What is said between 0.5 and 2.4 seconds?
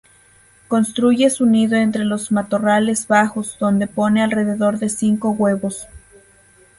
Construye su nido entre los